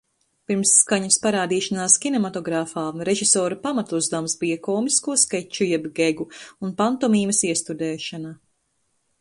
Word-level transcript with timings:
Pirms 0.51 0.69
skaņas 0.83 1.17
parādīšanās 1.25 1.97
kinematogrāfā 2.05 2.85
režisora 3.09 3.59
pamatuzdevums 3.67 4.37
bija 4.45 4.57
komisko 4.69 5.19
skeču 5.25 5.69
jeb 5.73 5.89
gegu 6.01 6.29
un 6.65 6.75
pantomīmas 6.81 7.47
iestudēšana. 7.53 8.35